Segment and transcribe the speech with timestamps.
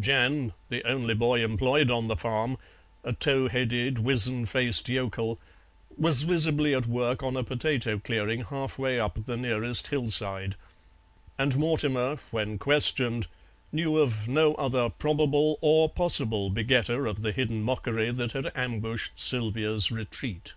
[0.00, 2.58] Jan, the only boy employed on the farm,
[3.04, 5.38] a towheaded, wizen faced yokel,
[5.96, 10.56] was visibly at work on a potato clearing half way up the nearest hill side,
[11.38, 13.28] and Mortimer, when questioned,
[13.70, 19.20] knew of no other probable or possible begetter of the hidden mockery that had ambushed
[19.20, 20.54] Sylvia's retreat.